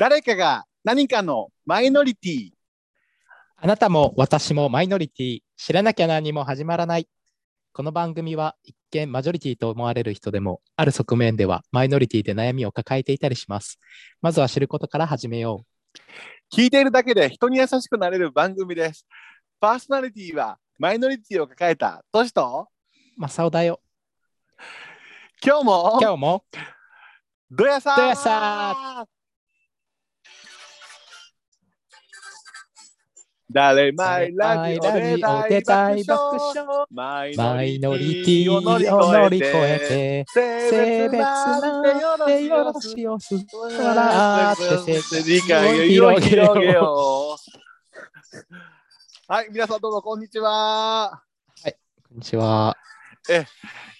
[0.00, 2.50] 誰かが何かのマイノリティ。
[3.58, 7.06] あなたも私もマイノリティ、知らなきゃ何も始まらない。
[7.74, 13.78] この番組は一見マジョリティと思われる人でも、ある側面ではマイノリティで悩みを抱えていたりします。
[14.22, 15.66] まずは知ることから始めよ
[16.50, 19.06] 聞いているだけで人に優しくなれる番組です。
[19.60, 23.20] パーソナリティはマイノリティを抱えたトシとう。
[23.20, 23.82] マサオだよ。
[25.44, 26.44] 今日も今日も
[27.50, 29.06] どやさーどやさ
[33.52, 34.84] 誰マイラジオ
[35.18, 36.86] ラで大爆笑。
[36.88, 38.78] マイノリティを乗
[39.28, 41.82] り越えて、性別なん
[42.26, 43.34] てよろしよす。
[43.34, 49.32] 笑って世理解を広げよう。
[49.32, 51.20] はい、皆さんどうもこんにちは。
[52.08, 52.76] こんにちは。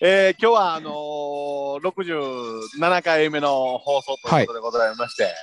[0.00, 5.34] えー、今日はあのー、67回目の放送ということでございまして、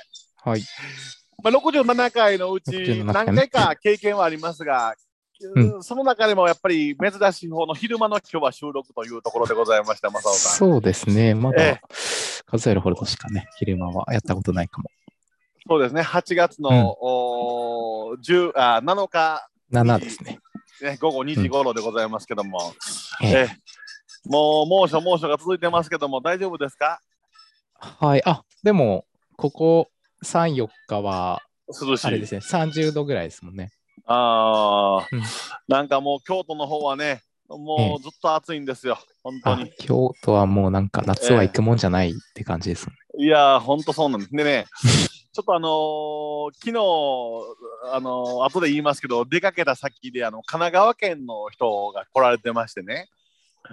[0.42, 0.62] はい。
[1.42, 4.96] まあ、67回のうち67何回か経験はありますが、
[5.40, 10.52] うその中でもやっぱり珍しい方の昼間の今日は収録というところでございました、正雄さん。
[10.56, 11.34] そうですね。
[11.34, 11.80] まだええ。
[12.46, 14.90] 数えるほどしかね、昼間はやったことないかも。
[15.68, 16.76] そうですね、8月の、うん。
[17.00, 20.40] おー10あ7日、7ですね。
[20.82, 22.72] ね、午後2時頃でございますけども、
[23.22, 23.26] え。
[23.28, 23.56] ええ。
[24.24, 27.00] もう猛暑、猛暑が続いてますけども、大丈夫ですか？
[27.78, 28.22] はい。
[28.24, 29.04] あ、でも、
[29.36, 29.90] ここ
[30.24, 31.42] 3、4日は。
[32.02, 33.70] あれですね、30度ぐらいですもんね。
[34.06, 35.22] あーうん
[35.68, 39.70] なんかもう京都の方はね、もうずっと暑いんですよ、本当あに。
[39.78, 43.22] 京都はもうなんか夏は行くもんじゃないって感じですもん。
[43.22, 44.32] いやー、本当そうなんです。
[44.32, 44.66] でね、
[45.32, 53.08] ちょっとあのー昨日、あのー後で言いますけど、出かけた先で、あの、神奈川県の人が来られてましてね。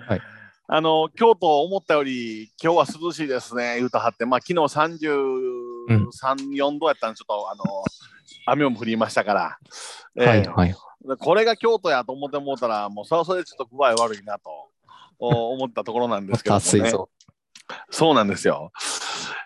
[0.08, 0.22] はい
[0.68, 4.68] あの京都思ったより今日は涼しいですね、言うとはって、まあ昨日
[5.90, 7.64] 33、4度やったんで、ちょっとあの
[8.46, 9.58] 雨も降りましたから、
[10.16, 10.76] えーはいはい。
[11.20, 14.50] これが京都やと思って思ったら、もうそれはそれでちょっと具合悪いなと
[15.20, 17.10] お思ったところなんですけども、 ね、暑いぞ。
[17.90, 18.72] そうなんですよ。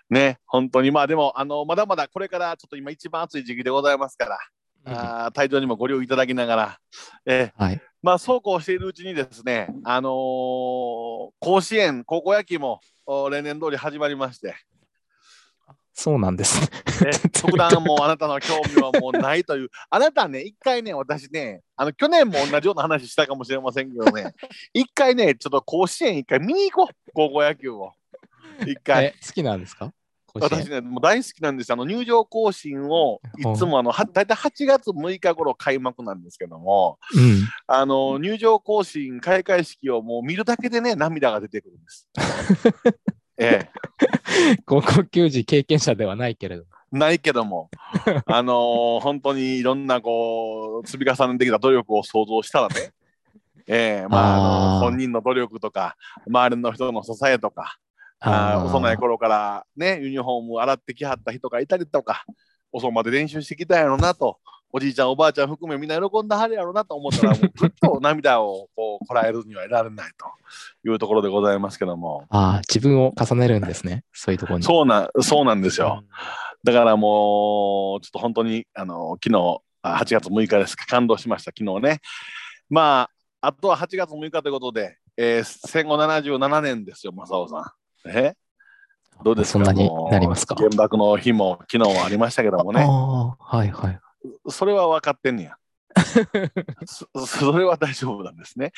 [0.08, 4.38] ね、本当に、まあでも、あのまだまだこれからちょっと今一番暑い時期でございますから、
[4.86, 6.78] うんあー体調にもご利用いただきながら、
[7.26, 7.80] えーはい。
[8.02, 14.56] まあそうこうしているうちにですね、あのー甲子園、高校野球もお例年通り始まりまして、
[16.00, 16.68] そうなんですね。
[17.12, 24.34] え特段もうあなたの興味はもうないという、あなたね、一回ね、私ね、あの去年も同じような話したかもしれませんけどね、
[24.72, 27.92] 一回ね、ちょっと甲子園一回見に行こう、高校野球を。
[28.66, 29.04] 一回。
[29.04, 29.92] え、好きなんですか？
[30.32, 37.42] 私ね、もう大好きなんですあの入場行進をいつもあのは大体8月6日頃開幕なんですけども、うん。
[37.66, 42.08] あの入場行進開会式をもう見るだけでね、涙が出てくるんです。
[43.40, 46.64] ええ、 高校球児経験者ではないけれど。
[46.92, 47.70] ないけども、
[48.26, 52.92] あのー本当にいろんなこう積み重ねてきた努力を想像したらね、
[53.66, 54.08] ええ。
[54.08, 55.96] まあ、あの本人の努力とか、
[56.26, 57.78] 周りの人の支えとか、
[58.18, 62.24] あ幼い頃からね、ユニフォームを洗ってきはった人がいたりとか、
[62.72, 64.38] 遅まで練習してきたやろなと、
[64.72, 70.26] おじいちゃん、おばあちゃん含めみんな喜んだはるやろなと思ったら、もう ぐっと涙をこうこらえるには得られないと
[70.88, 74.04] いうところでございますけども、ああ、自分を重ねるんですね。
[74.12, 74.64] そういうところに。
[74.64, 76.04] そうなそうなんですよ。
[76.62, 82.00] だからもう、ちょっと本当に、あの昨日あ8月6日ですか、感動しました、昨日ね。
[82.68, 83.08] ま
[83.40, 87.74] あ、あとは8月6日ということで、えー戦後77年ですよ、正雄さ
[88.06, 88.16] ん。
[88.16, 88.34] え？
[89.24, 89.58] どうですか？
[89.58, 90.54] そんなになりますか？
[90.54, 94.00] 原爆の日も昨日はありましたけどもね、はいはい。
[94.48, 95.56] それは分かってんねや。
[96.86, 98.72] そそれは大丈夫なんですね。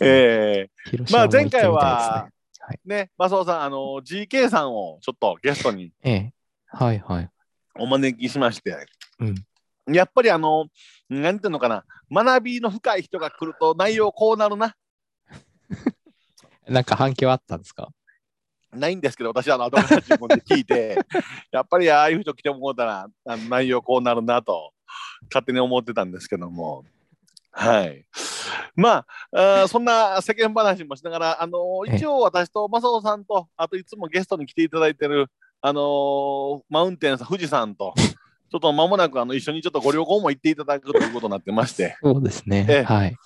[0.00, 2.30] え広まあ前回は
[2.60, 6.32] はいー、ね、正雄さん、あの GK さんをちょっとゲストにええ。
[6.68, 7.30] はいはい。
[7.78, 8.86] お招きしまして、
[9.18, 9.24] う
[9.90, 9.94] ん。
[9.94, 10.66] やっぱりあの、
[11.08, 14.76] なんていうのかな、学びの深い人が来ると内容こうなるな。
[16.68, 17.90] なんか反響あったんですか？
[18.72, 20.98] ないんですけど、私はあの後から自分で聞いて、
[21.50, 24.72] やっぱりああいう人来てもらったら内容こうなるなと、
[25.30, 26.84] 勝手に思ってたんですけども。
[27.52, 28.04] はい。
[28.76, 35.26] まあ、あーそんな世間話もしながら、あのええ一応私と正雄さんと、あといつもゲストに来ていただいてる、
[35.60, 37.94] あのーマウンテンさん、富士山と、
[38.50, 42.66] ちょっと間もなくあの一緒にちょっとご旅行も行っていただくということになってまして、そうですね。
[42.68, 43.16] ええはい。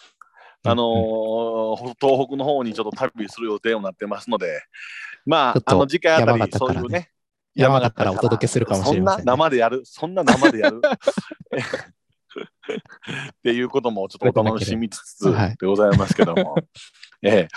[0.67, 4.63] あのー東北の方にちょっと旅する予定になってますので、
[5.27, 7.11] まああの次回あたりそういうね、
[7.55, 10.81] 山形からお届けするかもしれませんねそんな生でやる、そんな生でやる。
[12.35, 16.57] っていうこともちょっとお楽しみつつはいでございますけども。
[17.23, 17.49] ええ。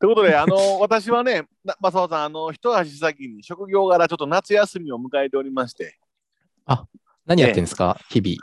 [0.00, 5.96] ということで、あの、私はね、な正雄さん、あの、一足先に職業柄ちょっと夏休みを迎えておりまして、
[7.26, 8.36] 何やってんですか、日々。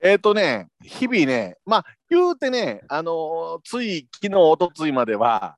[0.00, 5.56] えっ、とね、日々ね、まあ、言うてね、あのつい昨日、おとついまでは、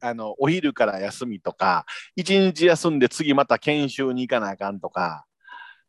[0.00, 1.84] あの、お昼から休みとか、
[2.16, 5.24] 一日休んで次また研修に行かなあかんとか、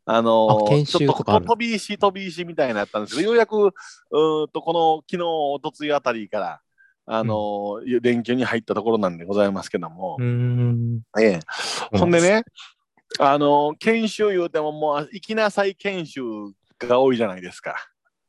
[0.06, 6.60] あのあ研修ちょっと飛び石、飛び石みたいなのやったんですけど、ようやく、うーんと、この昨日、おとついあたりから、
[7.12, 10.16] あの連休に入ったところなんでございますけども。
[11.20, 11.40] ええ、
[11.98, 12.44] ほんでね、
[13.18, 16.22] あの研修言うても、もう行きなさい研修
[16.78, 17.74] が多いじゃないですか。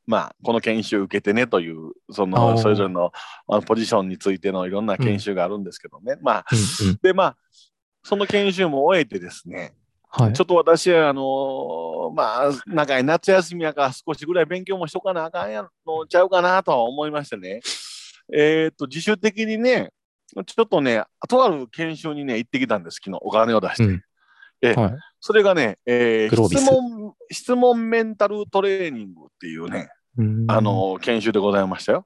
[0.07, 3.11] まあ、この研修受けてねという、そあのーそれぞれの
[3.65, 6.17] ポジションについてのいろんな研修があるんですけどね。
[6.21, 6.45] まあ。
[7.01, 7.37] で、まあ、
[8.03, 9.73] その研修も終えてですね、
[10.09, 10.43] はいちょ。
[10.43, 17.61] っと私は、あのまあ、長い夏休みやから少しぐらい勉強もしとかなあかんやのちゃうかなとは思いましてね。
[18.33, 19.91] えっと、自主的にね、
[20.45, 23.83] ちょっとね、とある研修にね、行ってきたんです、昨日、お金を出して。
[23.83, 24.03] うん
[24.61, 24.93] えはい。
[25.19, 29.89] それがね、えー質問、質問メンタルトレーニングっていうね、
[30.47, 32.05] あ、の、研修でございましたよ。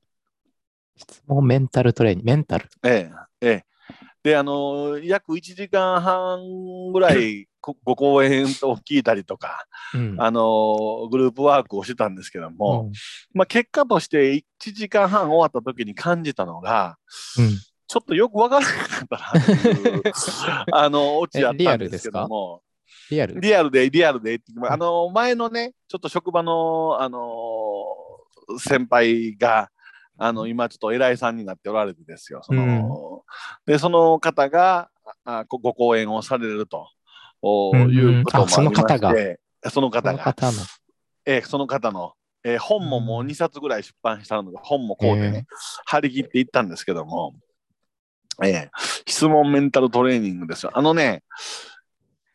[0.98, 2.70] 質問メンタルトレーニング、メンタル。
[2.84, 3.12] え
[3.42, 3.66] え、ええ。
[4.24, 10.16] で、あの、約1時間半ぐらい こご講演を聞いたりとか、うん。
[10.20, 12.94] あの、グループワークをしてたんですけども、うん
[13.34, 14.44] まあ、結果として1
[14.74, 16.98] 時間半終わった時に感じたのが、
[17.40, 20.04] うんちょっとよくわからなかったなっていう、
[20.72, 22.62] あの、オチやったんですけども、
[23.12, 23.40] リアル。
[23.40, 23.72] リアル？
[23.72, 27.22] で、リアルで、あの、前のね、ちょっと職場の、あの、
[28.60, 29.70] 先輩が、
[30.18, 32.42] あの、今ちょっと偉いさんになっておられてですよ。
[32.44, 33.24] その、
[33.66, 34.90] で、その方が、
[35.24, 36.90] あごご講演をされると、
[37.42, 37.92] おうんうん。
[37.92, 40.12] いうこともありまして、あその方が。
[40.12, 40.52] その方が、この。
[41.28, 43.28] えーその方の、えー本ももううん。
[43.28, 45.46] 2冊ぐらい出版したので、本もこうでね、
[45.86, 47.36] 張り切っていったんですけども、
[48.44, 50.72] えー質問メンタルトレーニングですよ。
[50.74, 51.24] あのね、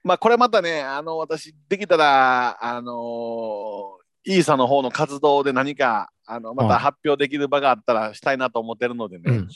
[0.05, 9.49] まあこれまたね、あの私できたら、あのーイーサの方の活動で何か、あのまたはい発表できる場があったらしたいなと思ってるのでね、うん。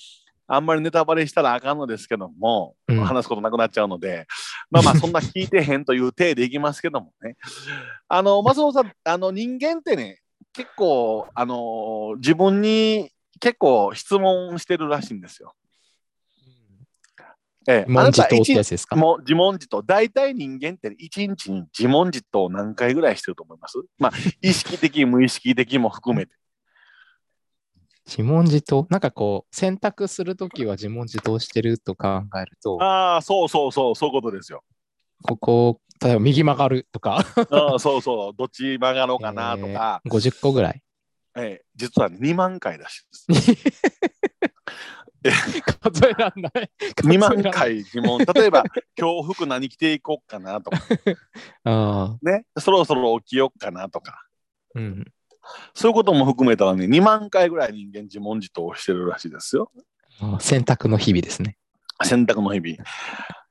[0.46, 4.26] あんまりネタバレしたらあかんのですけども、うん話すことなくなっちゃうので、
[4.70, 7.36] まあまあそんな聞いてへんという体でいきますけどもね。
[8.08, 10.20] あの、松本さん、あの人間ってね、
[10.52, 13.10] 結構、あの自分に
[13.40, 15.54] 結構質問してるらしいんですよ。
[17.66, 19.82] ええ、文字通あなた一ってやつですかもう自問自答。
[19.82, 23.78] 大体人間って一日に自問自答何回ぐらいしてると思います？
[23.98, 24.12] まあ、
[24.42, 26.34] 意識的、無意識的も含めて。
[28.06, 28.86] 自問自答？
[28.90, 34.62] なんかこう、選択するときは自問自答してると考えると、ああ、そうそうそう、そういうことですよ。
[35.22, 40.82] ここ、例えば右曲がるとか、ああそうそう、どっち曲がろうかなとか、えー50個ぐらい。
[41.36, 43.52] ええ実は2万回らしいです。
[45.80, 46.70] 数えらんない。
[47.02, 48.18] 2万回疑問。
[48.18, 48.64] 例えば、
[48.98, 50.78] 今日服何着ていこうかなとか、
[51.64, 54.24] ああ、ね、そろそろ起きようかなとか、
[54.74, 55.12] うん。
[55.74, 59.70] そういうことも含めたらね、2万回ぐらい人間自問自答をしてるらしいですよ。
[60.20, 61.56] あ選択の日々ですね。
[62.02, 62.76] 選択の日々。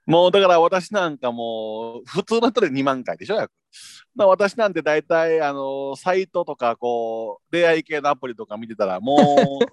[0.06, 3.52] もうだから私なんかもう普通の人で2万回でしょ約。
[4.16, 9.66] 私なんて大体あのサイトとかこう出会い系のアプリとか見てたらもう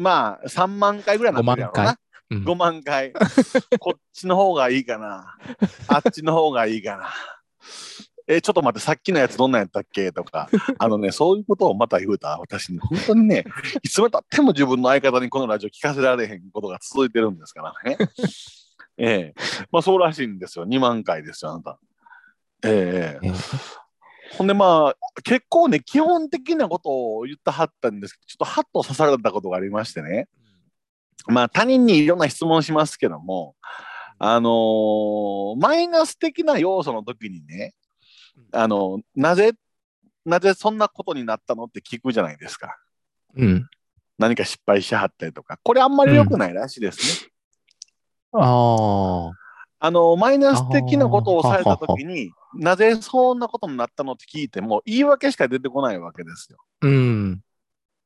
[0.00, 1.90] まあ3万回ぐらいになってるやろな。
[1.90, 3.12] うん5万回。
[3.78, 5.36] こっちの方がいいかな。
[5.86, 7.10] あっちの方がいいかな。
[8.26, 10.12] え、ちょっと待って、さっきのやつどんなんやったっけ？
[10.12, 13.44] とか、あのね、そういうことをまた言うたら、私ね、本当にね、
[13.82, 17.98] いつまでたっても自分の相方にこのラジオ聞かせられへんことが続いてるんですからね。
[18.96, 20.66] ええまあそうらしいんですよ。
[20.66, 21.78] 2万回ですよ、あなた。
[22.64, 23.81] えええー
[24.38, 30.28] ほんでまあ、結構ね、基本的なことを言ったはったんですけど、ちょっとハッと刺されたことがありましてね。
[31.26, 33.54] まあ他人にいろんな質問しますけども、
[34.18, 37.74] あのーマイナス的な要素の時にね、
[38.52, 39.52] あのなぜ、
[40.24, 42.78] なぜそんなことになったのって聞くじゃないですか。
[43.36, 43.68] うん。
[44.18, 45.58] 何か失敗しはったりとか。
[45.62, 47.30] これあんまり良くないらしいですね。
[48.32, 49.30] ああ、
[49.84, 56.58] あの、マイナス的なことをされた時に、なぜそんなことになったのって聞いても、言い訳しか出てこないわけですよ。
[56.82, 57.40] うん。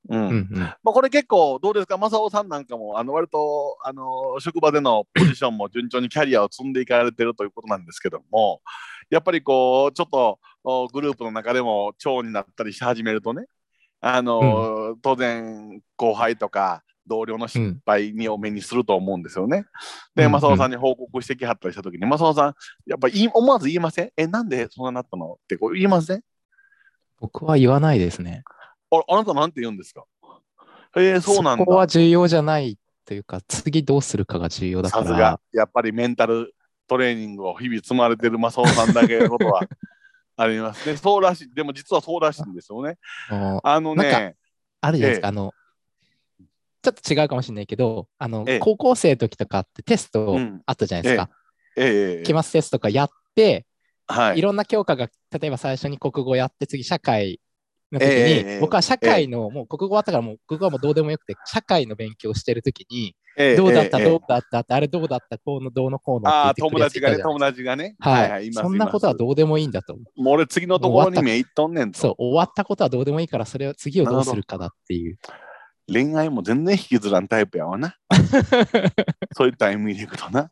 [0.09, 0.29] うん。
[0.29, 0.59] うんうん。
[0.59, 8.63] まあ、これ結構どうですか、正雄さんなんかも、あの割とあの職場でのポジションも順調にキャリアを積んでいかれてるということなんですけども、
[9.11, 13.45] やっぱりこう、ちょっとおグループの中でも長になったりし始めるとね、
[14.01, 19.65] あの当然、後輩とか同僚の失敗にお目にすると思うんですよね。
[20.15, 22.55] で、うん正雄さんに報告してきはったりしたときに、正雄さん、
[22.87, 24.11] やっぱり思わず言いません？
[24.17, 25.35] え、なんでそんななったの？
[25.35, 26.23] ってこう言いません？
[27.19, 28.43] 僕は言わないですね。
[28.91, 30.05] ああなたなんて言うんですか？
[30.97, 31.65] へえ、そうなんだ。
[31.65, 35.05] こは重要じゃないというか、次どうするかが重要だから。
[35.05, 36.55] さすが、やっぱりメンタル
[36.89, 39.63] トレーニングを日々積まれてるマサオさんだけのことは
[40.37, 40.97] ありますね。
[40.97, 42.99] そうらしい、でも実はそうらしいんですよね。
[43.31, 44.37] ああのね、
[44.81, 45.53] あるじゃないですか、ええあの、
[46.87, 48.59] ちょっと違うかもしれないけど、あの、ええ。
[48.61, 50.63] 高校生の時とかってテストうん。
[50.67, 51.31] あったじゃないですか。
[51.77, 52.23] ええ。
[52.23, 53.67] 期末テストとかやって、
[54.07, 54.39] はい。
[54.39, 57.41] い、ろんな教科が、例えば最初に国語やって、次社会
[57.91, 64.05] の時に、ええ僕は社会の、もう国語終わったからもう国語はもうどうでもよくて、社会の勉強してる時に、ええどうだった、ええ。
[64.05, 64.61] どうだった？
[64.61, 67.97] って、あれどうだった、こうのどうのこうのああ、友達がね、友達がね。
[67.99, 69.97] はい、いますそんなことはどうでもいいんだと。
[70.17, 71.99] もう俺次のところに目いっとんねんと。
[71.99, 75.19] そう、終わったことはどうでもいいから、それを次をどうするかだっていう。
[75.89, 77.97] 恋愛も全然引きずらんタイプやわな。
[79.37, 80.51] そういった意味でいくとな。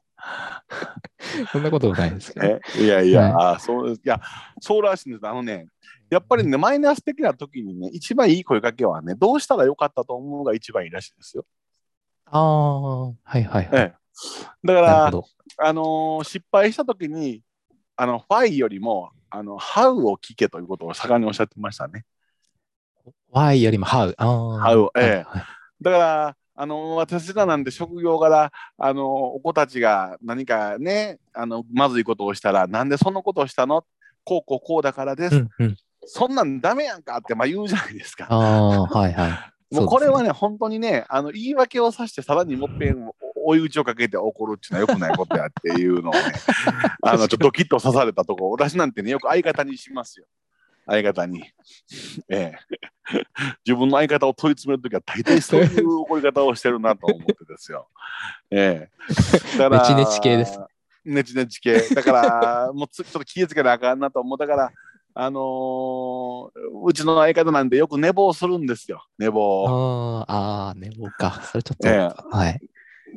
[1.53, 2.47] そんなこともないですけど。
[2.47, 4.21] えいやいや、はあそうですいや、
[4.61, 5.27] そうらしいんです。
[5.27, 5.69] あのね、
[6.09, 11.45] やっぱりね、マイナス的な時にね、一番いい声かけはね、どうしたらよかったと思うのが一番いいらしいですよ。
[12.27, 13.69] ああ、はいはいはい。
[13.73, 13.95] ええ、
[14.65, 15.13] だから。
[15.57, 17.43] あのー失敗した時に、
[17.97, 22.05] あの、ファイよりも、あの、ハウを聞けということを盛んにおっしゃってましたね。
[23.31, 24.15] Y よりも How。
[24.17, 33.85] How ええだから、あの私らなんて職業柄あのお子たちが何かねあのまずいことをしたらなんでそのことをしたの？
[34.25, 35.77] こうこうこうだからです、うんうん。
[36.07, 38.27] そんなんダメやんかってまあ言うじゃないですか。
[38.31, 39.75] ああ、はいはい。
[39.75, 43.11] もうこれはね、ね本当にねあの言い訳をさしてさらにもっぺん
[43.45, 46.21] 追い打ちをかけて怒るっていうのはよくないことやっていうのをね
[47.03, 50.27] あのちょっとドキッと刺されたとこ私なんてねよく相方にしますよ
[50.87, 51.43] 相方に。
[52.29, 52.59] ええ、
[53.67, 57.89] 自分の相方を問い詰めるときは大体そういう怒り方をしてるなと思ってですよ。
[58.51, 59.09] ええ、
[59.59, 60.61] だからネチネチ系です。
[61.05, 61.89] ネチネチ系。
[61.95, 64.39] だから、もうつちょっと気をつけなあかんなと思う。
[64.39, 64.73] だから、
[65.17, 66.51] あのー
[66.85, 70.25] うちの相方なんでよく寝坊するんですよ、寝坊。
[70.27, 71.41] ああ、ああ、寝坊か。
[71.45, 72.61] それちょっと、ええはい。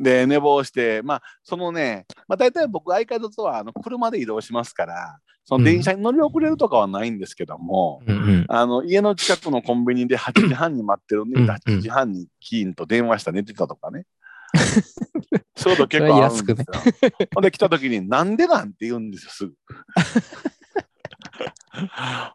[0.01, 8.45] で、寝坊して、まあ、そのね、まあ、大体僕、相方とはあの車で移動しますから、その電車に乗り遅れるとかはないんですけども、うんうん。
[8.49, 14.05] あの家の近くのコンビニで8時半に待ってるんで、うんうん8時半にキーンと電話した寝てたとかね。
[15.55, 16.65] そういうこと結構あるんですよ。
[17.33, 19.53] ほんで来た時に、なんでなんて言うんですよ、すぐ。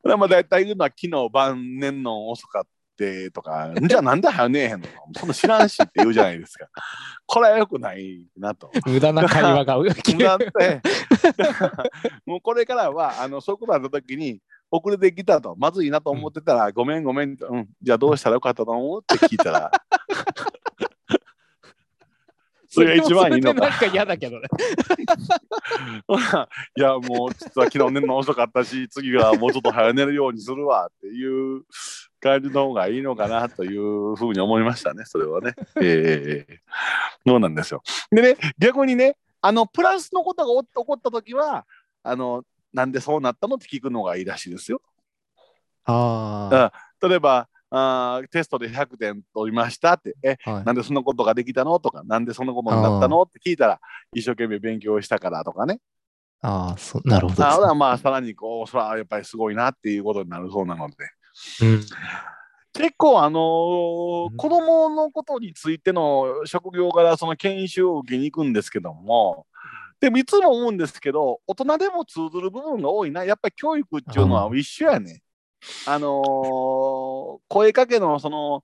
[0.16, 2.64] まあ大体言うのは昨日晩年の遅かっ
[3.02, 6.68] てとか、じゃあなんで早ねえへんのそんな知らんしって言うじゃないですか。
[7.26, 8.70] これは良くないなと。
[8.86, 9.92] 無駄な会話が 無駄
[10.36, 10.82] って、
[12.24, 14.40] もうこれからは、あのそういうことあった時に、
[14.70, 19.70] 遅れてきたと、まずいなと思ってたら、ごめんごめんと、うん、じゃあどうしたらよかったと思うって聞いたら、
[22.72, 23.60] それが一番いいのか。
[23.60, 24.48] なんか嫌だけどね。
[26.74, 31.64] いや、もう実は昨日寝るの遅かったし、次はもうちょっと早寝るようにするわっていう
[32.22, 35.54] 感じの方がいいのかなというふうに思いましたね、それはね。
[35.80, 36.60] ええ
[37.26, 37.82] そうなんですよ。
[38.10, 41.66] でね、逆にね、あの、プラスのことが起こった時は、
[42.04, 44.80] あの、なんでそうなったのって聞くのがいいらしいですよ。
[45.84, 50.64] あ例えば、あーテストで100点取りましたって、え、あ、はい。
[50.64, 53.80] なんでそんなことができたのとか、なんでそんなことになったのって聞いたら、
[54.14, 55.80] 一生懸命勉強したからとかね。
[56.40, 60.96] ああ、そう、なるほどね、ああまあ、さらにこう、それはやっぱりすごいなっていうことになるそうなので。
[61.60, 61.86] うん。
[62.72, 69.46] 結構、あのーうん子供のことについての職業柄、その研修を受けに行くんですけども、
[70.00, 73.24] でもいつも思うんですけど、大人でも通ずる部分が多いな。
[73.24, 75.22] やっぱり教育っていうのは一緒やね。
[75.86, 78.62] あのー声かけの、その、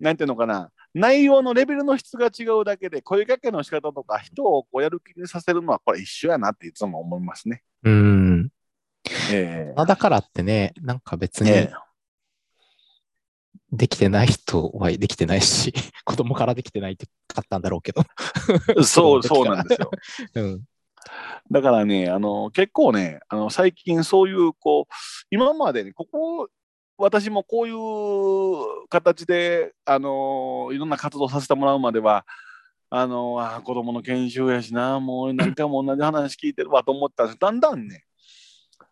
[0.00, 7.62] なんていうのかな、内容のレベルの質が違うだけで、声かけの仕方とか、人をこうやる気にさせるのは、これ一緒やなっていつも思いますね。
[7.84, 8.48] うん。
[9.32, 11.89] えあだからってね、なんか別にええ
[13.72, 15.72] できてない人はできてないし、
[16.04, 18.02] 子供からできてないってかったんだろうけど。
[18.76, 19.90] え そう、そうなんですよ。
[20.34, 20.64] うん。
[21.50, 24.94] だからね、あの結構ね、あの最近そういう、こう、
[25.30, 26.48] 今までね、ここ、
[26.98, 32.26] 私もこういう形で、あのいろんな活動させてもらうまでは、
[32.90, 38.04] あのあ子供の研修やしな、もう何回も同じ話聞いてるわと思ったんですだんだんね、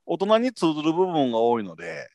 [0.07, 2.09] 大人に通ずる部分が多いので、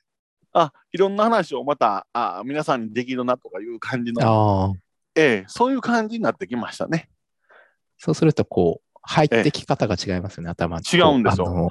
[0.53, 4.75] あいろんな話をまたあ皆さんにできるなとかいう感じの。
[5.15, 7.09] ええ、そういう感じになってきましたね。
[7.99, 10.83] そうすると、こう、入ってき方が違いますよね、頭に。
[10.91, 11.69] 違うんですよ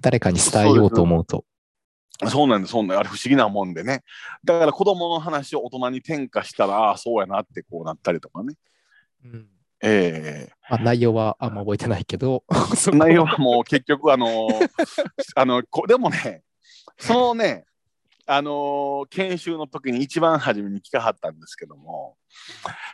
[0.00, 1.44] 誰かに伝えようと思うと。
[2.28, 2.98] そうなんです、そうなんです。
[2.98, 4.02] あれ不思議なもんでね。
[4.44, 8.54] だから子供の話を大人に転嫁したら、ああ、そうやなってこうなったりとかね。
[9.24, 9.46] うん
[9.82, 12.44] えまあ、内容はあんま覚えてないけど、
[12.92, 14.48] 内容はもう結局、あの
[15.34, 16.42] あのこでもね、
[17.00, 17.64] そのね、
[18.26, 22.16] あのー研修の時に一番初めに聞かはったんですけども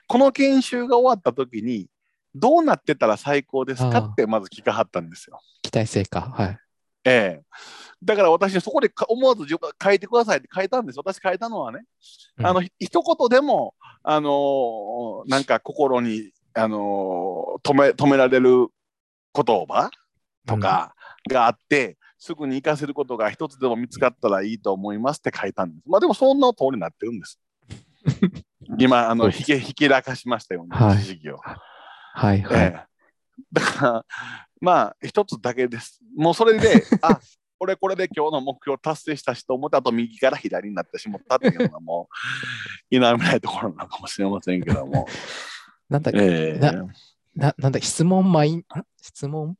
[0.06, 1.88] この研修が終わった時に
[2.34, 5.40] どうなってたら最高ですかってまず聞かはったんですよ。
[5.62, 6.20] 期待成果。
[6.20, 6.58] はい。
[7.04, 7.42] ええ。
[8.02, 11.84] だから私そこでか思わず書いてくださいって書いたんです私書いたのはね、
[12.38, 12.46] うん。
[12.46, 18.68] あのひ一言でもあのーなんか心にあのー止め止められる
[19.34, 19.90] 言葉
[20.46, 20.94] とか
[21.28, 25.88] があって、すぐに活かせることが一つでも見つかったらいいと思いますって書いたんです。
[25.88, 27.40] まあでもそんな通りになってるんです。
[28.78, 31.38] 今あのひけひけらかしましたよね、はい知識を。
[31.38, 32.58] はいはい。
[32.58, 32.86] ええ
[33.52, 34.06] だから
[34.60, 36.00] まあ一つだけです。
[36.16, 37.20] もうそれで あ
[37.58, 42.14] これこれで今日の目標達成したしと思ったと右から左になってしまったっていうのがもう
[42.90, 45.06] 否めないところなのかもしれませんけども。
[45.88, 46.72] なんだっけ、ええな
[47.34, 48.64] ななんだ質問マイン、ん
[49.00, 49.56] 質問？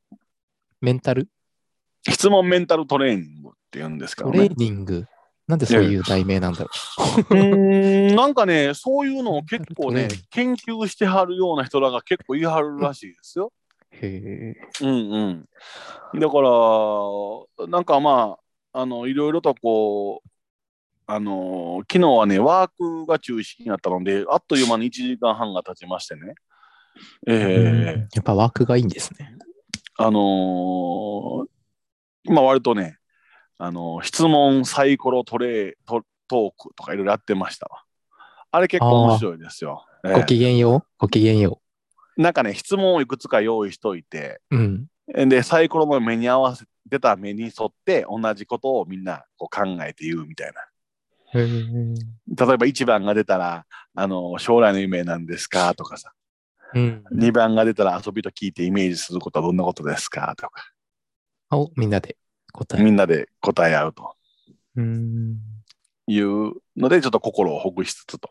[0.80, 1.28] メンタル？
[2.12, 4.50] 質問メンタルトレーニングっていうんですかトレらね。
[4.50, 5.04] ーニング？
[5.46, 6.70] なんでそういう題名なんだろ
[7.30, 13.52] うーんなんかね、そういうのを結構ね研究してはるような人らが結構いはるらしいですよ。
[13.92, 13.96] う。
[13.96, 14.84] へえ。
[14.84, 14.88] うん
[16.12, 16.20] うん。
[16.20, 18.36] だから、なんかま
[18.72, 20.28] あ、あの、いろいろとこう、
[21.06, 26.34] あの、昨日はね、ワークが中止になったので、あっという間に1時間半が経ちましてね。
[27.28, 29.36] ええやっぱワークがいいんですね。
[29.96, 31.46] あのー
[32.26, 32.98] 今割とね、
[33.58, 37.82] あの質問サイコロトレートトークとかいろいろやってましたわ。
[38.50, 39.86] あれ結構面白いですよ。
[40.04, 40.82] ええごきげんよう？
[40.98, 41.60] ごきげんよ
[42.16, 44.56] なんかね、質問をいくつか用意しといて、う。
[44.56, 45.28] うん。
[45.28, 50.62] で、サイコロの目に合わせ出た目に沿って同じことをみんなこう考えて言うみたいな。
[51.34, 55.74] 例えば1番が出たら、あの将来の夢なんですか？
[55.74, 56.12] とかさ、
[56.74, 57.04] うん。
[57.12, 60.34] 2番が出たら遊びと聞いてイメージすることはどんなことですか？
[60.36, 60.64] とか、
[61.50, 62.16] をみんなで
[62.52, 64.14] 答えみんなで答え合うと。
[64.76, 65.36] うん。
[66.08, 68.28] いうので、ちょっと心をほぐしつつと。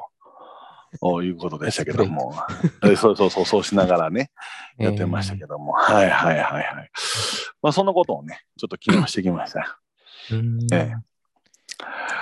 [1.02, 2.34] おいうことでしたけども、
[2.86, 4.32] えそうそうそう、そうしながらね、
[4.78, 6.92] やってましたけども、はいはいはいはい。
[7.62, 9.80] まあ、そんなことをね、ちょっと昨日してきました。
[10.32, 10.94] えーうんえ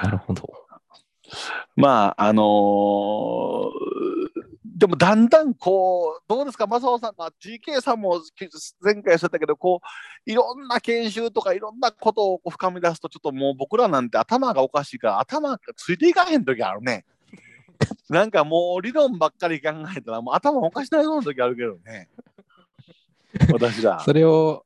[0.02, 0.50] なるほど。
[1.76, 4.13] まあ、あのー
[4.84, 8.22] でもだんだんこう、どうですか、正雄さん、まあ、GK さんも
[8.82, 17.06] 前回おっしゃったけど、こう、いろんな研修とかいろんなことを深み出すと、ちょっともう僕らなんて頭がおかしいから、頭がついていかへん時あるね。
[18.10, 22.10] なんかもう理論ばっかり考えたら、もう頭おかしなような時あるけどね。
[23.54, 24.02] 私ら。
[24.04, 24.66] それを、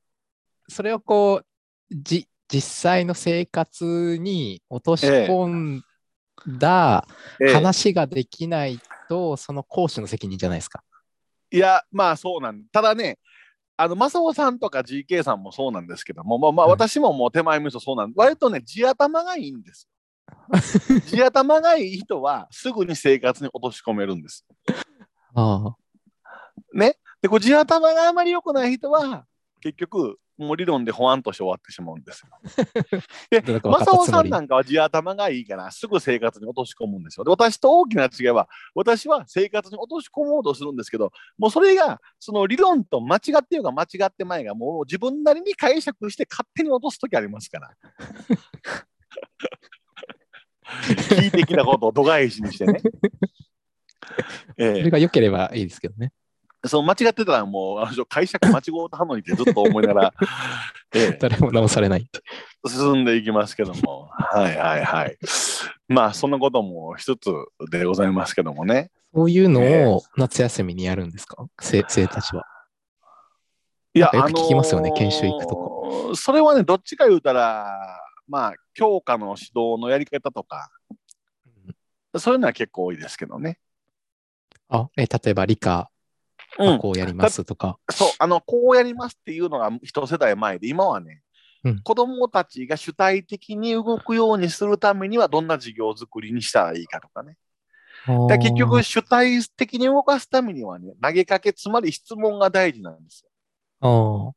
[0.67, 1.45] それをこう、
[1.91, 5.84] じ、実際の生活に落とし込ん
[6.58, 7.08] だ
[7.39, 10.84] ええ話ができないと、その講師の責任じゃないですか。
[11.52, 13.20] いや、まあそうなんただね、
[13.78, 19.88] あの、正雄さんとか GK さんもそうなんですけども、まあまあうん私ももう手前味噌そうなん割とね、地頭がいいんです。
[21.08, 24.46] 地頭がいい人はすぐに生活に落とし込めるんです。
[25.36, 25.76] あ
[26.74, 26.98] ね。
[27.22, 29.26] で、こう地頭があまり良くない人は、
[29.62, 32.30] 結局、もう理論でほわんとして終わってしまうんですよ。
[33.32, 37.23] で、正雄さんなんかは地頭がいいから、すぐ生活に落とし込むんですよ。
[37.23, 47.71] で、私と大きな違いは、私は生活に落とし込もうとするんですけど、もうそれが、その理論と間違ってようが間違ってまいが、もう自分なりに解釈して勝手に落とすときありますから。
[50.67, 52.82] 聞いてきたことを度外視にしてね。
[54.58, 56.12] ええそれが良ければいいですけどね。
[56.67, 60.13] その間違ってたらもうあの人解釈間違うたのにってずっと思いながら、
[60.93, 62.10] ええ誰も直されない。
[62.65, 65.17] 進んでいきますけども、はいはいはい。
[65.88, 67.30] まあそんなことも一つ
[67.69, 68.91] でございますけどもね。
[69.13, 71.45] そういうえのを夏休みにやるんですか？
[71.62, 72.45] 生生たちは。
[73.93, 80.69] いや、よく聞きますよねあのー研修行くとそれはね、どっちか言うたら、まあ、教科の指導のやり方とか、
[82.15, 83.60] そういうのは結構多いですけどね。
[84.69, 85.89] あ、え、例えば理科
[86.60, 87.78] うん、はこうやりますとか。
[87.89, 91.22] そう、あの、こうやりますっていうのが一世代前で、今はね、
[91.63, 97.36] うん子供たちが主体的に動くようにするためには、どんな授業作りにしたらいいかとかね。
[98.30, 103.26] で結局、主体的に動かすためにはね、投げかけ、つまり質問が大事なんです
[103.82, 104.36] よ。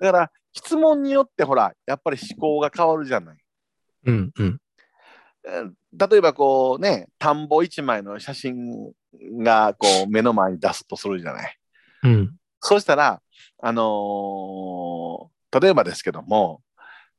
[0.00, 3.36] だから、質問によって、ほら、やっぱり思考が変わるじゃない。
[4.06, 4.58] うんうん。
[5.46, 8.92] えー例えばこうね、田んぼ一枚の写真
[9.42, 11.58] がこう目の前に出すとするじゃない。
[12.04, 12.36] うん。
[12.60, 13.20] そうしたら、
[13.60, 16.62] あのー例えばですけども、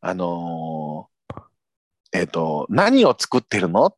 [0.02, 1.44] あのー
[2.14, 3.96] えっ、と、何を作ってるのっ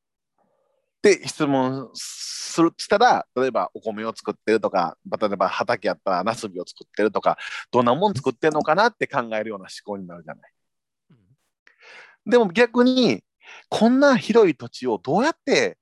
[1.02, 7.38] て質問するって言ったら、例えばお米を作ってるとか、例えば畑やったらナスビを作ってるとか、
[7.72, 10.52] どんなもん作ってるのかなって考えるような思考になるじゃない。
[12.26, 13.24] でも逆に、
[13.70, 15.78] こんな広い土地をどうやって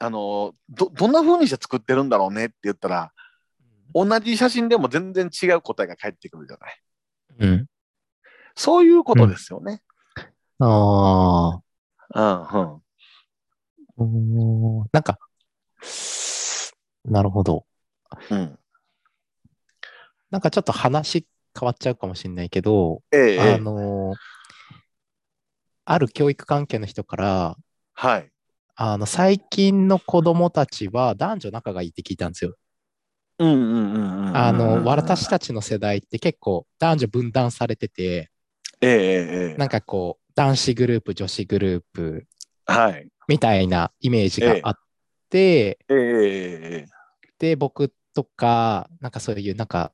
[0.00, 3.12] あのどどんな風にして作ってるんだろうねって言ったら
[3.94, 6.80] 同じ写真でも全然違う答えが返ってくるじゃない。
[7.40, 7.66] うん。
[8.54, 9.82] そういうことですよね。
[10.58, 11.62] ああ。
[12.14, 12.82] うんうん。
[13.98, 15.18] うーんなんか、
[17.04, 17.64] なるほど。
[18.30, 18.58] うん、
[20.30, 21.26] なんかちょっと話
[21.58, 24.14] 変わっちゃうかもしれないけど、えええあえの、
[25.90, 27.56] ある教育関係の人から、
[27.94, 28.30] はい。
[28.76, 32.54] あの、最近の子供たちは男女仲がいいって聞いたんですよ。
[33.38, 34.36] うんうんうん。
[34.36, 38.30] あの、うん私たちの世代って結構男女分断されてて、
[38.82, 38.96] ええええ
[39.52, 42.26] ええなんかこう、男子グループ、女子グループ
[42.66, 43.08] はい。
[43.26, 44.74] みたいなイメージがあっ
[45.30, 46.86] て、えええええ
[47.38, 49.92] で、僕とか、なんかそういう、なんか、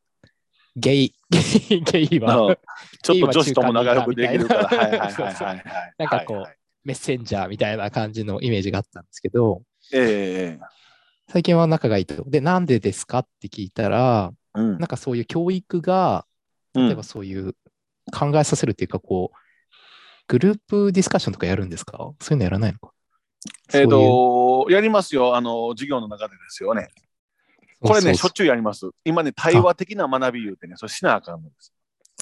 [0.76, 2.58] ゲイ、ゲイ、 は、
[3.02, 4.98] ちょっと女子とも仲良くできるから。
[5.98, 6.44] なんかこう
[6.84, 10.60] メッセンジャーみたいな感じのイメージがあったんですけど、ええええ
[11.28, 12.22] 最近は仲がいいと。
[12.28, 14.78] で、なんでですかって聞いたら、うん。
[14.78, 16.26] なんかそういう教育が、
[16.74, 17.54] 例えばそういう
[18.12, 19.36] 考えさせるっていうか、こう、
[20.28, 21.96] グループディスカッションとかやるんですか？
[22.20, 22.92] そういうのやらないのか？
[23.72, 25.34] えっ、と、やりますよ。
[25.36, 26.90] あの、授業の中でですよね。
[27.88, 28.90] これね、しょっちゅうやります。
[29.04, 31.72] 今ね、対話的な学び言うてね、それしなあかんのです。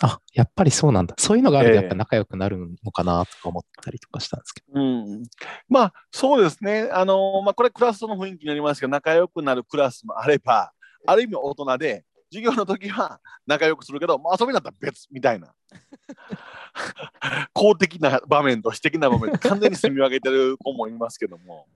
[0.01, 1.15] あ、やっぱりそうなんだ。
[1.19, 4.81] そういうのがあるとええやっぱ仲良くなるのかなとか思ったりとかしたんですけど。
[4.81, 5.23] うん。
[5.69, 6.89] まあ、そうですね。
[6.93, 10.73] あの、まあ、これクラスの雰囲気になりますけど、仲良くなるクラスもあれば、
[11.07, 15.55] ある意味大人で、授業の時は仲良くするけど、まあ、遊びになったら別みたいな。
[17.53, 21.67] 公的な場面と私的な場面で完全に住み分けてる子もいますけども。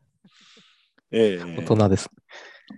[1.13, 2.11] ええ大人です。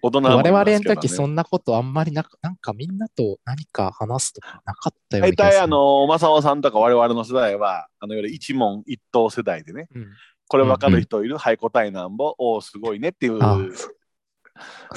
[0.03, 5.67] 大人我々の時そんなことあんまりなく、なんかみんなと何か話すとかなかったような大体あ。
[5.67, 9.89] の正雄さんとか我々の世代はあのいわゆる一問一答世代でね。
[9.95, 10.07] うん、
[10.47, 13.39] これ分かる人いる、はい答えなんぼおーすごいねっていう。
[13.43, 13.59] あ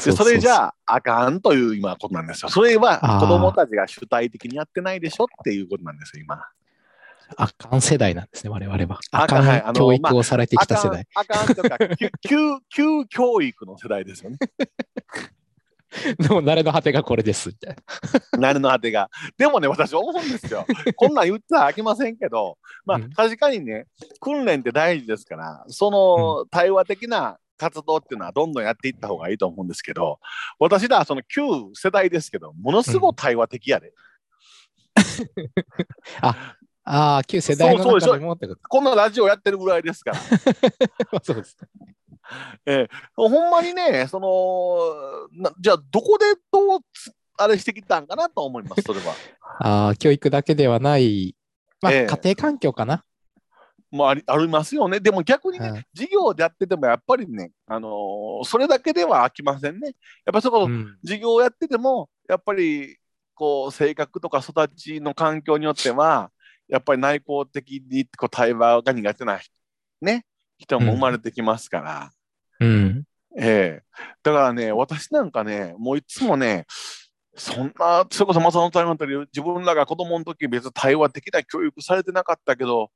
[0.04, 2.50] でそれじあ、ゃああかんという今ことなんですよ。
[2.50, 6.44] それは子供たちが主体的にやってないでしょっていうことなんですよ今
[7.38, 9.74] あかん世代なんですね、我々は。
[9.74, 11.08] 教育をされてきた世代。
[11.16, 12.38] あかんとか旧旧
[12.70, 14.38] 旧教育の世代ですよね。
[16.18, 17.50] でも、慣れの果てがこれです。
[17.50, 17.76] みたい
[18.34, 18.40] な。
[18.52, 19.10] 慣れの果てが。
[19.38, 20.66] でもね私思うんですよ。
[20.96, 23.10] こんなん言ってはあきませんけどまあうん。
[23.12, 23.88] 確かにね
[24.20, 30.20] 訓練って大事ですからその対話的な活動っていうのはどんどんやっていった方がいいと思うんですけど
[30.60, 31.42] 私らその旧
[31.74, 33.94] 世代ですけどものすごい対話的やで、
[36.22, 36.56] あ
[36.94, 38.62] あ、旧世代の中でもってこと。
[38.68, 40.18] こんなラジオやってるぐらいですから
[41.24, 41.58] そうです。
[43.16, 49.14] ほんまにねそのなじゃあどこでどうつあれしてきたんかなと思いますそれは。
[49.60, 51.36] ああ、教育だけではない、
[51.82, 53.06] まあ、ええ家庭環境かな。
[53.90, 55.00] もありありますよね。
[55.00, 59.88] でも逆にね、はい授業でやっててもやっぱりね、あのーそれだけでは飽きませんね。
[60.26, 62.98] やっぱりそこ、うん授業をやってても、やっぱり
[63.34, 66.32] こう性格とか育ちの環境によっては、
[66.72, 69.40] やっぱり内向的にこう対話が苦手な、
[70.02, 70.26] ね、
[70.58, 72.12] 人も生まれてきますから。
[72.62, 73.04] うん。
[73.38, 73.84] ええ
[74.24, 76.66] だからね、私なんかね、もういつもね、
[77.36, 82.90] そんな、それこそマサの対話の時自分らが子供の時別に対話的な教育されてなかったけど、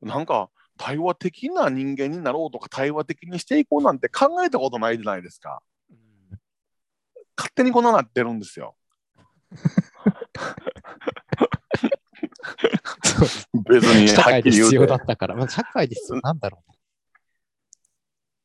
[0.00, 5.60] なんか対話的な人間になろうとか対話的にしていこうなんて考えたことないじゃないですか。
[7.36, 8.76] 勝手にこんななってるんですよ。
[13.68, 15.04] 別に社会で必要だて。
[15.04, 16.62] ったから、まあ、社会で必要なんだろ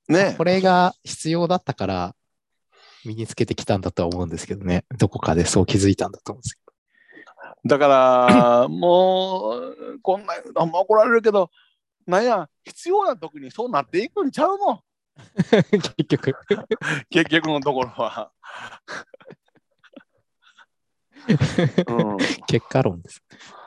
[0.08, 2.16] うねこれが必要だったから
[3.06, 4.84] 身につけてきたんだとは思うんですけどね。
[4.98, 6.60] どこかでそう気づいたんだと思うんですけ
[7.66, 11.52] だから、 もう、こんな、あんま怒られるけど、
[12.08, 14.66] なんや、必要な時にそうなっていくんちゃうの？
[14.66, 14.84] ど。
[15.72, 16.36] 結局。
[17.10, 18.32] 結局のところは。
[21.88, 23.22] うん結果論です。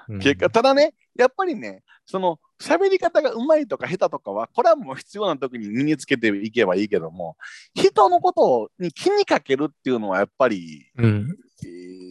[0.09, 7.37] うん結果、ただね、やっぱりね、その喋り方がうまいとか下手とかは、これはもう必要な時に身につけていけばいいけども、
[7.75, 11.37] 人のことに気にかけるっていうのはやっぱり、うん。
[11.65, 12.03] えー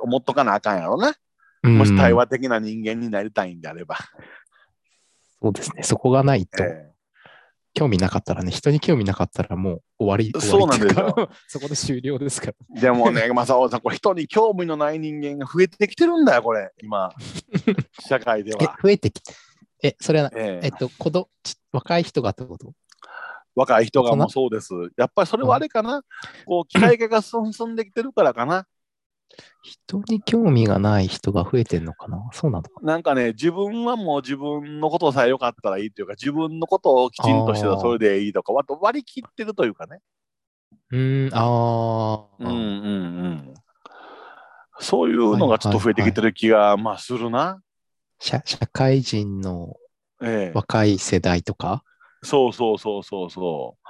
[0.00, 1.08] 思っとかなあかんやろな。
[1.64, 3.96] うんもし対話的な人間になりたいんであれば。
[5.42, 5.82] そうですね。
[5.82, 6.88] そこがないと、え
[7.78, 10.32] 興味なかったらね、人に興味なかったらもう終わり。
[10.40, 12.54] そうなんですよ そこで終了ですから。
[12.76, 17.12] ーでもね、 正雄さん、これ人に興味のない人間が増えてきてるんだよ、これ、今、
[18.00, 19.22] 社会でえは。、増えてき
[19.82, 22.72] え、それは、えええっと、子どち若い人がってこと？
[23.54, 24.72] 若い人がもうそうです。
[24.96, 26.02] やっぱりそれはあれかな、
[26.46, 28.66] こう機械化が進んできてるからかな。
[29.62, 32.28] 人に興味がない人が増えてんのかな？
[32.32, 32.98] そうなのかな？
[32.98, 40.00] んかね、自分はもう自分のことさえ良かったらいいというか、自分のことをきちんとしてたらそれでいいとか、割と割り切ってるというかね。
[40.90, 42.58] うーん、ああ、うんうんう
[43.28, 43.54] ん。
[44.80, 47.60] そういうのがちょっと増えてきてる気が、まあするな。
[48.20, 49.76] 社社会人の
[50.22, 50.52] ええ。
[50.54, 51.82] 若い世代とか？
[52.22, 53.88] そうそうそうそうそう。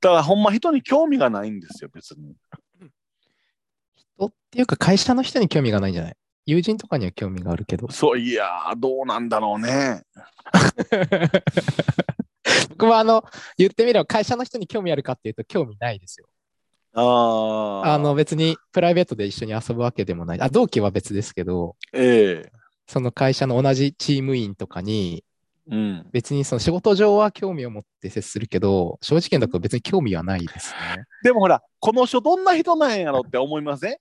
[0.00, 2.34] だからほんま人に興味がないんですよ、別に。
[4.50, 6.14] ていうか会社の人に興味がないんじゃない？
[6.46, 7.90] 友人とかには興味があるけど。
[7.90, 10.02] そう、いやー、どうなんだろうね。
[12.70, 13.24] 僕はあの、
[13.58, 16.26] 言ってみれば会社の人に興味あるかっていうと興味ないですよ。
[16.94, 17.94] ああ。
[17.94, 20.40] あの、別にプライベートで一緒に遊ぶわけでもない。
[20.40, 22.52] あ、同期は別ですけど、ええ
[22.90, 25.22] その会社の同じチーム員とかに、
[25.70, 26.06] うん。
[26.12, 31.04] 別にその仕事上は興味を持って接するけど、正直なところ別に興味はないですね。
[31.22, 33.96] でもほら、この人どんな人なんやろって思いません？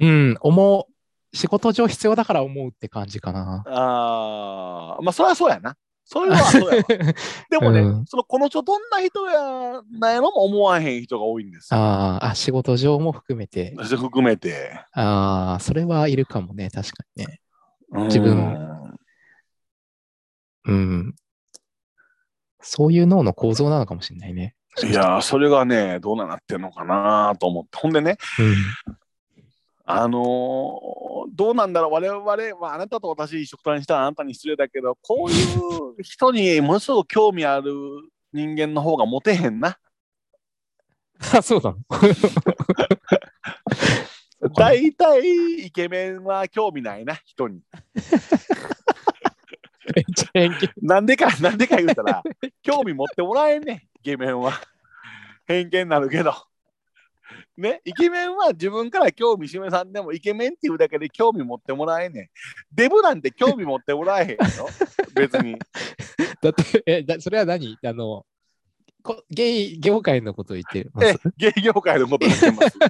[0.00, 1.36] うん、思う。
[1.36, 3.62] 仕事上必要だから思うって感じかな。
[3.66, 5.02] ああ。
[5.02, 5.76] まあ、それはそうやな。
[6.04, 6.82] それはそうやわ。
[7.50, 11.80] でもね、うんそのこの人どんな人やなんやろも思わへん人が多いんですよ。
[11.80, 13.74] あーあ、仕事上も含めて。
[13.82, 14.84] それ含めて。
[14.92, 17.40] ああ、それはいるかもね、確かにね。
[17.90, 18.86] うん自分
[20.66, 21.14] うん。
[22.60, 24.54] そういう脳の構造なのかもしれないね。
[24.84, 27.78] いやー、それがね、どうなってんのかなと思って。
[27.78, 28.96] ほんでね、うん。
[29.88, 32.24] あのーどうなんだろう、我々、
[32.60, 35.34] まあ、あなたと私、一緒くたにしたらあなたに失礼だけど、こうい
[35.98, 37.72] う人にものすごく興味ある
[38.32, 39.76] 人間の方がモテへんな。
[41.34, 41.78] あ、そうなの
[44.54, 47.60] 大体、イケメンは興味ないな、人に。
[49.94, 52.22] めっちゃ偏見なんでか、なんでか言うたら、
[52.62, 54.52] 興味持ってもらえんねん、イケメンは。
[55.46, 56.34] 偏見になるけど。
[57.56, 62.28] ね、イケメンは自分から興味示さんでも、イケメンっていうだけで興味持ってもらえんねん。
[62.72, 64.68] デブなんて興味持ってもらえへんよ、
[65.14, 65.56] 別に。
[66.40, 67.76] だって、え、だそれは何？
[67.84, 68.24] あの、
[69.02, 72.78] こゲイ業界のことを言ってまえす。、芸業界のこと言ってます。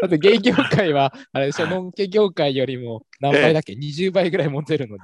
[0.00, 5.00] だってゲイ業界は、あれでしょ、ノンケ業界よりも何倍だっけ、?20 倍ぐらい持てるのに。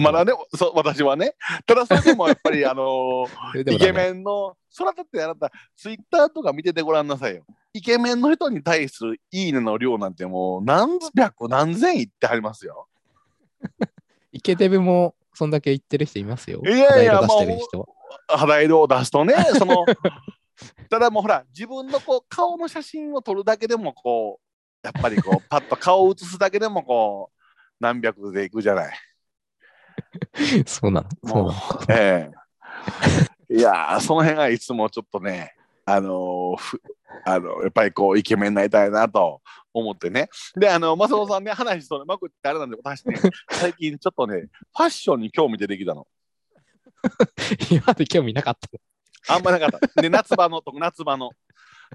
[0.00, 1.34] まだね、そう私はね。
[1.66, 7.44] ただそれでもやっぱり、 あのそれでもダメイケメンの、そらだってあなた、ツイッターとか見ててごらんなさいよ。
[7.72, 12.86] イケメンの人に対するいいねの量なんてもう何百何千いってはりますよ。
[14.32, 16.60] イケデブもそんだけ言ってる人いますよ。
[16.64, 17.86] いやいや肌色出してる人は。
[18.28, 19.84] 肌色を出すとね、 その、
[20.88, 27.40] ただもうほら、自分のこう顔の写真を撮るだけでもこう、やっぱりこう、パッと顔を写すだけでもこう、
[27.80, 28.94] 何百でいくじゃない。
[30.66, 31.08] そうなの。
[31.24, 31.54] そうなの。
[31.90, 32.30] え
[33.50, 35.54] えいやー、その辺がいつもちょっとね、
[35.84, 36.80] あのーふ
[37.24, 39.40] あのやっぱりこうイケメンになりたいなと
[39.72, 40.28] 思ってね。
[40.56, 43.14] で、あの、正雄さんね、話それまくってあれなんで、私ね、
[43.50, 46.06] 最近ちょっとね、ファッションに興味出てきたの。
[47.70, 49.34] 今まで興味なかった。
[49.34, 50.02] あんまなかった。
[50.02, 51.30] で、夏場の、夏場の。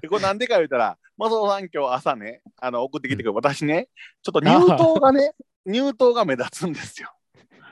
[0.00, 3.88] で、これなんでか言うたら、正雄さん今日朝ね、あの送ってきてくれ、私ね、
[4.22, 5.32] ちょっと乳頭がね、
[5.66, 7.12] 乳頭が目立つんですよ。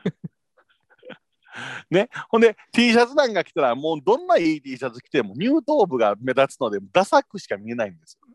[1.90, 8.28] ね、ほんで T シャツなんか着たらもうどんないい T シャツ着ても乳頭部が目立つのでダサくしか見えないんですよ。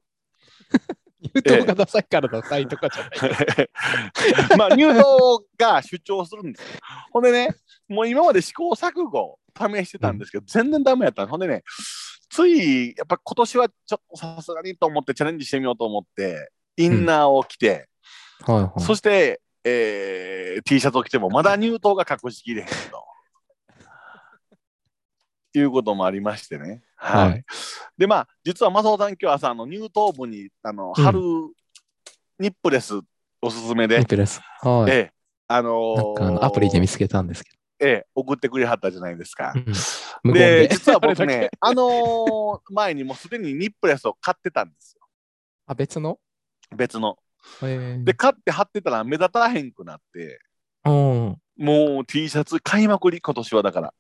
[1.22, 3.10] 言うとがダサいからダサいとかじゃな
[3.64, 3.70] い。
[4.58, 6.80] まあ乳頭が主張するんですよ。
[7.12, 7.56] ほんでね、
[7.88, 11.64] もう今まで試行錯誤試してたんですけど、全然ダメやったほんでね、
[12.30, 17.88] ついやっぱ今年はちょっとさすがにと思ってチャレンジしてみようと思って、インナーを着て、
[18.42, 18.82] はいはい。
[18.82, 23.06] そして、えー T シャツを着てもまだ乳頭が隠しきれへんと。
[25.56, 26.84] いうこともありましてね。
[26.96, 27.30] はい。
[27.30, 27.46] はい
[27.98, 31.20] で、まあ、実は正雄さん今日朝、あの乳頭部にあのうん貼る
[32.40, 33.00] ニップレス
[33.42, 34.42] おすすめで、ニプレス。
[34.62, 34.92] はい。
[34.92, 35.14] ええ
[35.48, 39.54] あのーなんかアプリで見つけたんですけええ送ってくれはったじゃないですか。
[39.54, 39.62] ど。
[40.26, 40.70] うんで、で。
[40.70, 45.06] 実は僕ねけ、 あのー前にもうすでにニップレスを買ってたんですよ。
[45.68, 46.20] あ、別の？
[46.76, 47.18] 別の。
[47.62, 50.40] えーで、買って貼ってたら目立たへんくなって、
[50.86, 51.38] うん。
[51.58, 53.94] もう T シャツ買いまくり、今年はだから。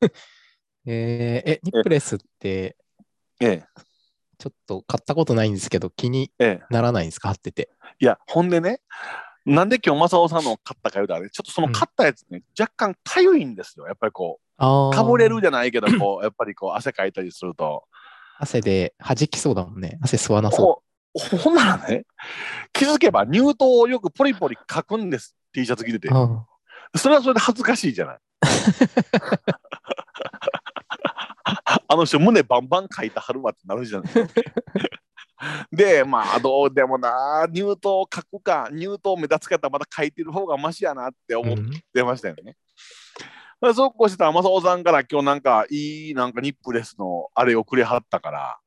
[0.86, 2.76] えーえ、ニプレスって、
[3.40, 3.64] ええ、
[4.38, 6.64] ちょっと買ったことないんですけど、気にええ。
[6.70, 7.28] ならないんですか？
[7.28, 7.70] 貼ってて。
[7.98, 8.80] いや、ほんでね、
[9.44, 13.86] なんで今日正雄さんのを買ったか言うたらね、ちょっとその買ったやつね、若干かゆいんですよ。
[13.86, 14.46] やっぱりこう。
[14.58, 17.84] かぶれるじゃないけど、こう、やっぱりこう、汗かいたりすると。
[18.38, 19.98] 汗で弾きそうだもんね。
[20.02, 20.82] 汗吸わなそほ
[21.18, 22.04] ほんならね、
[22.72, 25.34] 気づけば乳頭をよくポリポリ書くんです。
[25.52, 26.08] T シャツ着てて
[26.94, 28.18] それはそれで恥ずかしいじゃない。
[31.88, 34.12] あの人胸バンバン書いたはるわってなるじゃない
[35.70, 41.58] でまあどうでもな入党書くか入党目立つかったらまだ書いてる方がマシやなって思っ
[41.92, 42.56] てましたよね。
[43.60, 48.58] うん、そうこうしてたら正雄さんから今日なんかいいなんかニップレスのあれをくれはったから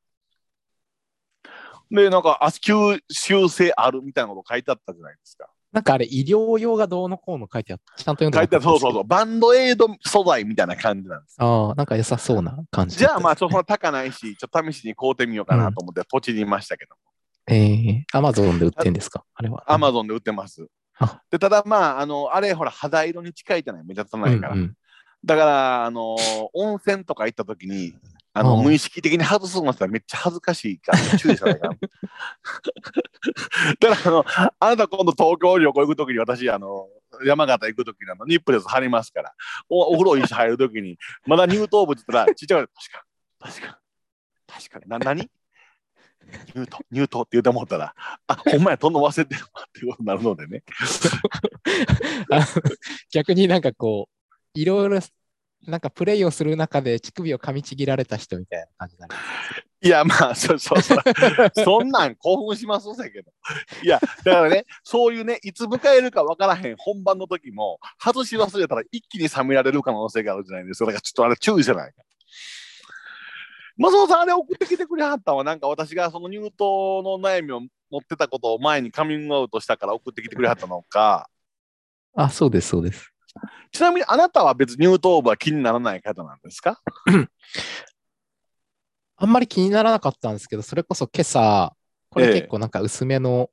[1.90, 5.48] でなんかあ修修正あるみたいなこと書いてあったじゃないですか。
[5.72, 8.02] なんかあれ、医療用がどうのこうの書いてあった。
[8.02, 9.04] ちゃんと読んで書いてあった、そうそうそう。
[9.04, 11.36] バンドエイド素材みたいな感じなんです。
[11.38, 12.96] ああ、なんか良さそうな感じ。
[12.96, 16.96] じゃあまあ、ちょっと高ないし、ちょっと試しに買うてみようかなと思って、ポチりましたけど。
[17.46, 19.24] ええー、アマゾンで売ってんですか？
[19.32, 19.62] あれは。
[19.72, 20.66] アマゾンで売ってます。
[21.30, 24.54] でただまあ、あの、あれほら、肌色に近いじゃない、目立たないから。
[24.54, 24.74] うんうん、
[25.24, 26.16] だから、あの、
[26.52, 27.94] 温泉とか行った時に、
[28.32, 31.68] あの、無意識的に外すのったらめっちゃ恥ずかしいから注意さな いか
[33.80, 34.24] だからあの、
[34.60, 36.88] あなた今度東京旅行行くときに私、あの、
[37.24, 39.34] 山形行くときのニップレス貼りますから、
[39.68, 43.04] おお風呂一緒入るときに、まだ入湯部って言ったら、ちっちゃい確か、
[43.40, 43.80] 確か、
[44.46, 45.28] 確かに、な、何？
[46.54, 47.94] 入湯、入湯って言うて思ったら、
[48.28, 50.62] あ、ほんまや、とんど忘れてるわっていうことになるのでね。
[53.10, 54.12] 逆になんかこう、
[54.54, 55.00] いろいろ
[55.66, 59.70] なんかプレイをする中で乳首を噛みちぎられた人みたいな感じになります。
[59.82, 60.98] いや、まあ、そうそうそう。
[61.64, 63.30] そんなん興奮しますせけど。
[63.82, 70.86] いや、だからね、そういうね、いつ迎えるか分からへん本番の時も、外し忘れたら一気に冷められる可能性があるじゃないですか。
[70.86, 72.02] だからちょっとあれ注意じゃないか。
[73.76, 75.44] マソさん、あれ送ってきてくれはったわ。
[75.44, 81.30] なんか私がその入党の悩みを持ってたことを前にカミングアウトしたから送ってきてくれはったのか。
[82.14, 83.09] あ、そうです、そうです。
[83.72, 86.80] ちなみにあなたは別に乳頭部は気にならない方なんですか？
[89.16, 91.76] あんまり気にならなかったんですけど、それこそ今朝、
[92.08, 93.50] これ結構なんか薄めの,、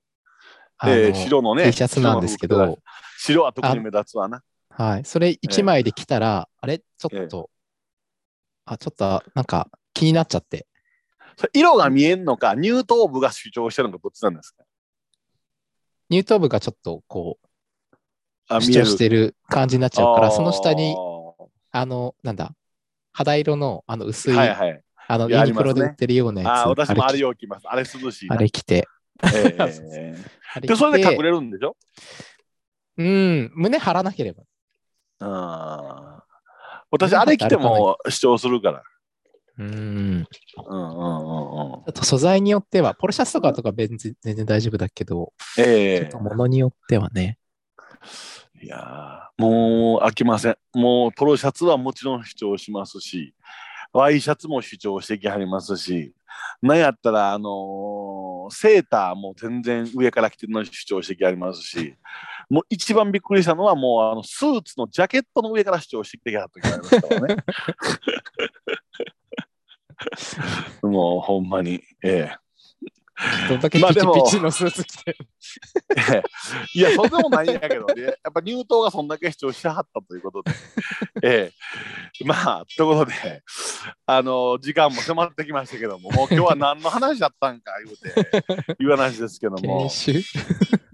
[0.86, 1.14] ええ。
[1.14, 2.80] 白のね、T シャツなんですけど、
[3.20, 4.44] 白は特に目立つわな。
[4.70, 5.06] はい。
[5.06, 6.80] それ1枚で着たら、あれ？
[6.80, 7.50] ちょっと、
[8.66, 10.68] あ、ちょっとなんか気になっちゃって。
[11.54, 14.64] 色が見えんのか、乳頭部が主張してるのか、どっちなんですか？
[16.10, 17.47] 乳頭部がちょっとこう、
[18.50, 20.96] 主張してる感じになっちゃうから、その下に、
[21.72, 22.54] あの、なんだ、
[23.12, 26.52] 肌色のあの薄い、はいはい、あの、ユニクロで売ってるようなやつ。
[26.66, 27.68] あ、私もあれを着ます。
[27.68, 28.30] あれ涼しい。
[28.30, 28.88] あれ着て。
[29.24, 31.76] えー、 で、それで隠れるんでしょ？
[32.98, 34.44] うん、胸張らなければ。
[35.20, 36.24] あ
[36.92, 38.84] 私、あれ着ても主張するから。
[39.58, 39.68] うん。
[39.68, 40.26] うんうん
[40.68, 41.94] うんうん。
[41.94, 47.40] と素材によっては、ポロシャツとかとか全然全然大丈夫だけど、ええー、ちょっと物によってはね。
[48.62, 50.58] いやもう飽きません。
[50.74, 53.36] もうポロシャツはもちろん主張しますし、
[53.94, 56.14] ワイシャツも主張してきはりますし、
[56.62, 61.96] なんやったら、あのー、セーターも全然上から着てるのに主張してきはりますし、
[62.50, 67.44] もう一番びっくりしたのは、もうあのスーツのジャケットの上から主張してきてはった時ありますからね。
[70.82, 72.47] もうほんまに、ええ。
[73.50, 75.18] どんだけピチピチのスーツ着て
[76.76, 80.52] いや、そんでもないんやけどね、やっぱ入党がそんだけ主張しはったということで、
[81.24, 81.52] え
[82.22, 83.44] え、まあ、ということで、
[84.06, 90.24] あの、時間も迫ってきましたけども、もう今日は何の話だったんか言うて、いう話ですけども、研修？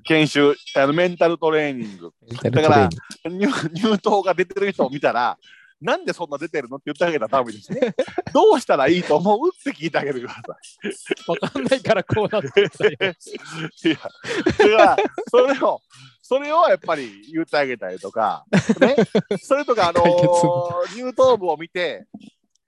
[0.06, 0.56] 研修。
[0.76, 2.12] あの、メンタルトレーニング。
[2.52, 2.90] だから
[3.26, 5.38] 入、入党が出てる人を見たら、
[5.84, 6.78] なんでそんな出てるの？
[6.78, 7.94] って言ってあげたらダメですね。
[8.34, 9.50] どうしたらいいと思う？
[9.54, 10.46] って聞いてあげてください。
[11.44, 14.98] わかんないからこうなってる いや、だから
[15.30, 15.82] それを、
[16.22, 18.46] それをやっぱり言ってあげたりとか、
[18.80, 18.96] ね、
[19.42, 22.08] それとか、あのー、入頭部を見て、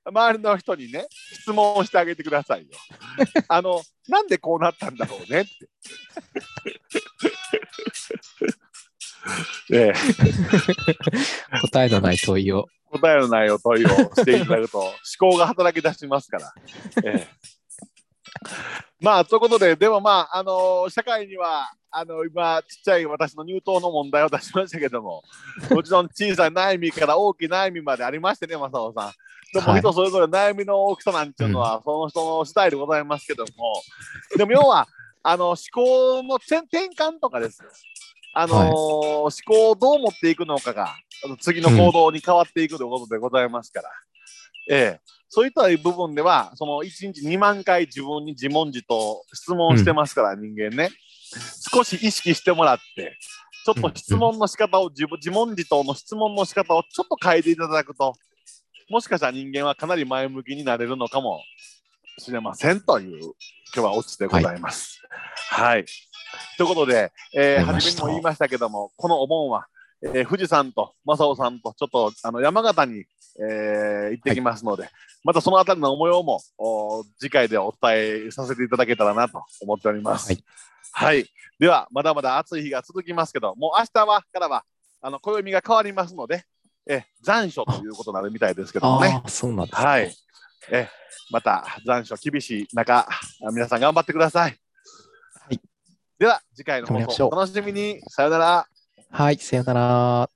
[0.04, 1.08] 周りの人にね、
[1.41, 2.67] 質問してあげてくださいよ。
[3.47, 5.51] あの、なんでこうなったんだろうねって。
[9.72, 9.94] ええ、
[11.62, 12.68] 答えのない問いを。
[12.92, 16.54] 答えのないお問いをしていただくと、 思考が働き出しますから。
[17.04, 17.28] ええ、
[19.02, 25.24] まあ、ということで、でもまあ、あのー、社会には、あのー、今、ちっちゃい私の入党の問題を出しましたけども、
[25.70, 29.14] もちろん小さい悩みから大きな悩みまでありましてね、正雄さん。
[29.54, 33.82] でも人それぞれ悩みの大きさなんていうのは、その人の次第でございますけども、
[34.38, 34.88] でも要は、
[35.28, 36.62] あの思考の転
[36.95, 37.70] 換とかですよ。
[38.38, 40.94] あのーはい、思考をどう持っていくのかが、
[41.40, 43.90] 次の行動に変わっていくということでございますから、
[44.70, 50.90] うん、ええ、そういった部分では、その1日2万回自分に自問自答、質問してますから、うん、人間ね。
[51.74, 53.18] 少し意識してもらって、
[53.66, 58.14] ちょっと質問の仕方を、自分自問自答の質問の仕方をちょっと変えていただくと、
[58.90, 61.42] もしかしたら人間はかなり前向きになれるのかも
[62.20, 63.34] しれませんという
[63.76, 65.01] 今日はオチでございます。
[65.49, 65.86] はい、はい
[66.57, 69.67] ということで、えー、初めにも言いましたけども、このお盆は、
[70.01, 73.03] えー富士山と正雄さんとちょっとあの山形に、
[73.38, 74.89] えー行ってきますので、
[75.26, 80.32] またそのあたりの模様もお次回でお伝えさせていただけたらなと思っております。
[80.32, 80.43] はい
[80.93, 81.26] はい。
[81.59, 84.63] では、まだまだ暑い日が続きますけど、もう明日はからは
[85.01, 86.45] あの暦が変わりますので、
[86.88, 89.21] え残暑ということになるみたいですけどもね。
[89.28, 90.15] そうなんですねはい。
[90.72, 90.88] え
[91.32, 93.07] また残暑厳しい中、あ
[93.51, 94.51] 皆さん頑張ってください。
[94.51, 95.59] はい。
[96.20, 98.01] では、次回の放送お楽しみに。
[98.09, 98.68] さよなら。
[99.09, 100.35] はい、さよなら。